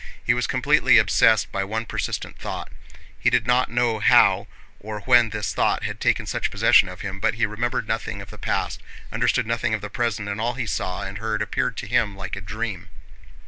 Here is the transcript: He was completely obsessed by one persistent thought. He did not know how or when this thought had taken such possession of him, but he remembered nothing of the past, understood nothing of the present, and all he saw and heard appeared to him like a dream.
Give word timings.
He 0.23 0.33
was 0.33 0.47
completely 0.47 0.97
obsessed 0.97 1.51
by 1.51 1.63
one 1.63 1.85
persistent 1.85 2.35
thought. 2.39 2.71
He 3.19 3.29
did 3.29 3.45
not 3.45 3.69
know 3.69 3.99
how 3.99 4.47
or 4.79 5.01
when 5.01 5.29
this 5.29 5.53
thought 5.53 5.83
had 5.83 5.99
taken 5.99 6.25
such 6.25 6.49
possession 6.49 6.89
of 6.89 7.01
him, 7.01 7.19
but 7.19 7.35
he 7.35 7.45
remembered 7.45 7.87
nothing 7.87 8.19
of 8.19 8.31
the 8.31 8.39
past, 8.39 8.81
understood 9.11 9.45
nothing 9.45 9.75
of 9.75 9.81
the 9.81 9.91
present, 9.91 10.27
and 10.27 10.41
all 10.41 10.55
he 10.55 10.65
saw 10.65 11.03
and 11.03 11.19
heard 11.19 11.43
appeared 11.43 11.77
to 11.77 11.87
him 11.87 12.15
like 12.15 12.35
a 12.35 12.41
dream. 12.41 12.89